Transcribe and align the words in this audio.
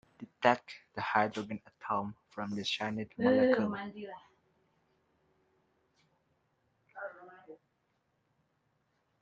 Detach 0.17 0.79
the 0.95 1.01
hydrogen 1.01 1.61
atom 1.67 2.15
from 2.31 2.55
the 2.55 2.65
cyanide 2.65 3.11
molecule. 3.19 3.77